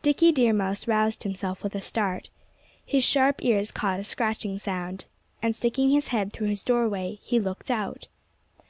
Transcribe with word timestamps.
Dickie 0.00 0.32
Deer 0.32 0.54
Mouse 0.54 0.88
roused 0.88 1.24
himself 1.24 1.62
with 1.62 1.74
a 1.74 1.82
start. 1.82 2.30
His 2.86 3.04
sharp 3.04 3.44
ears 3.44 3.70
caught 3.70 4.00
a 4.00 4.04
scratching 4.04 4.56
sound. 4.56 5.04
And 5.42 5.54
sticking 5.54 5.90
his 5.90 6.08
head 6.08 6.32
through 6.32 6.48
his 6.48 6.64
doorway, 6.64 7.18
he 7.22 7.38
looked 7.38 7.70
out. 7.70 8.08